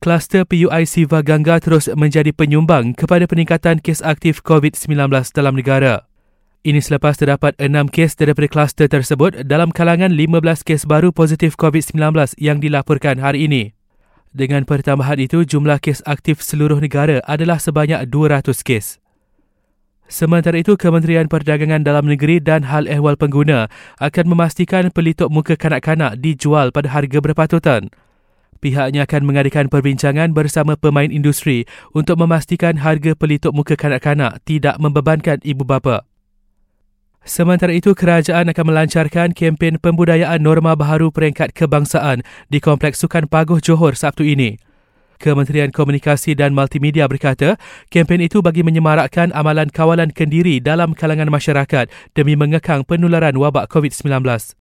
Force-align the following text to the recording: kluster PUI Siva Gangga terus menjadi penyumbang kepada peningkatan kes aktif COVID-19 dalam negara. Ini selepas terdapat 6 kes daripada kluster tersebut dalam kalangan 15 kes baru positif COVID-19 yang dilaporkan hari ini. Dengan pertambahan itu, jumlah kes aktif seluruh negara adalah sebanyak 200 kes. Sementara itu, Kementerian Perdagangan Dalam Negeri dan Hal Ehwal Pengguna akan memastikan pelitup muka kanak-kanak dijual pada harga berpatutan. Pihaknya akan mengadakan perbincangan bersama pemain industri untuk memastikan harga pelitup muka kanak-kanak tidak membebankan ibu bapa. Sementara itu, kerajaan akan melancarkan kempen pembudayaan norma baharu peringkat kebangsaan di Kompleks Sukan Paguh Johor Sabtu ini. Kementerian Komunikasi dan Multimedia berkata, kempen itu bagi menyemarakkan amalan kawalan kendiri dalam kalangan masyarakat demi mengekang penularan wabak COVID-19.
kluster 0.00 0.48
PUI 0.48 0.88
Siva 0.88 1.20
Gangga 1.20 1.60
terus 1.60 1.84
menjadi 1.92 2.32
penyumbang 2.32 2.96
kepada 2.96 3.28
peningkatan 3.28 3.84
kes 3.84 4.00
aktif 4.00 4.40
COVID-19 4.40 4.96
dalam 5.36 5.52
negara. 5.52 6.08
Ini 6.64 6.80
selepas 6.80 7.20
terdapat 7.20 7.52
6 7.60 7.92
kes 7.92 8.16
daripada 8.16 8.48
kluster 8.48 8.88
tersebut 8.88 9.44
dalam 9.44 9.68
kalangan 9.68 10.08
15 10.08 10.64
kes 10.64 10.88
baru 10.88 11.12
positif 11.12 11.52
COVID-19 11.60 12.32
yang 12.40 12.64
dilaporkan 12.64 13.20
hari 13.20 13.44
ini. 13.44 13.76
Dengan 14.32 14.64
pertambahan 14.64 15.20
itu, 15.20 15.44
jumlah 15.44 15.76
kes 15.84 16.00
aktif 16.08 16.40
seluruh 16.40 16.80
negara 16.80 17.20
adalah 17.28 17.60
sebanyak 17.60 18.08
200 18.08 18.56
kes. 18.64 19.04
Sementara 20.08 20.56
itu, 20.64 20.80
Kementerian 20.80 21.28
Perdagangan 21.28 21.84
Dalam 21.84 22.08
Negeri 22.08 22.40
dan 22.40 22.64
Hal 22.64 22.88
Ehwal 22.88 23.20
Pengguna 23.20 23.68
akan 24.00 24.32
memastikan 24.32 24.88
pelitup 24.88 25.28
muka 25.28 25.60
kanak-kanak 25.60 26.16
dijual 26.24 26.72
pada 26.72 26.88
harga 26.88 27.20
berpatutan. 27.20 27.92
Pihaknya 28.60 29.08
akan 29.08 29.24
mengadakan 29.24 29.72
perbincangan 29.72 30.36
bersama 30.36 30.76
pemain 30.76 31.08
industri 31.08 31.64
untuk 31.96 32.20
memastikan 32.20 32.76
harga 32.84 33.16
pelitup 33.16 33.56
muka 33.56 33.72
kanak-kanak 33.72 34.36
tidak 34.44 34.76
membebankan 34.76 35.40
ibu 35.40 35.64
bapa. 35.64 36.04
Sementara 37.24 37.72
itu, 37.72 37.96
kerajaan 37.96 38.52
akan 38.52 38.64
melancarkan 38.68 39.32
kempen 39.32 39.80
pembudayaan 39.80 40.44
norma 40.44 40.76
baharu 40.76 41.08
peringkat 41.08 41.56
kebangsaan 41.56 42.20
di 42.52 42.60
Kompleks 42.60 43.00
Sukan 43.00 43.32
Paguh 43.32 43.64
Johor 43.64 43.96
Sabtu 43.96 44.28
ini. 44.28 44.60
Kementerian 45.20 45.72
Komunikasi 45.72 46.36
dan 46.36 46.52
Multimedia 46.52 47.08
berkata, 47.08 47.56
kempen 47.88 48.24
itu 48.24 48.44
bagi 48.44 48.60
menyemarakkan 48.60 49.32
amalan 49.32 49.72
kawalan 49.72 50.12
kendiri 50.12 50.60
dalam 50.60 50.92
kalangan 50.92 51.32
masyarakat 51.32 51.88
demi 52.12 52.36
mengekang 52.36 52.84
penularan 52.84 53.36
wabak 53.36 53.72
COVID-19. 53.72 54.59